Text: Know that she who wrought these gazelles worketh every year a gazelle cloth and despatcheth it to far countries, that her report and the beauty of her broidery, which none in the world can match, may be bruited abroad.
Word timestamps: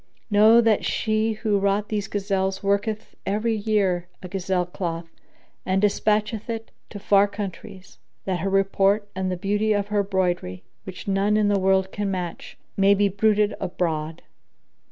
Know 0.31 0.61
that 0.61 0.83
she 0.83 1.33
who 1.33 1.59
wrought 1.59 1.89
these 1.89 2.07
gazelles 2.07 2.63
worketh 2.63 3.13
every 3.23 3.53
year 3.53 4.07
a 4.23 4.27
gazelle 4.27 4.65
cloth 4.65 5.13
and 5.63 5.79
despatcheth 5.79 6.49
it 6.49 6.71
to 6.89 6.97
far 6.97 7.27
countries, 7.27 7.99
that 8.25 8.39
her 8.39 8.49
report 8.49 9.07
and 9.15 9.31
the 9.31 9.37
beauty 9.37 9.73
of 9.73 9.89
her 9.89 10.01
broidery, 10.01 10.63
which 10.85 11.07
none 11.07 11.37
in 11.37 11.49
the 11.49 11.59
world 11.59 11.91
can 11.91 12.09
match, 12.09 12.57
may 12.75 12.95
be 12.95 13.09
bruited 13.09 13.53
abroad. 13.61 14.23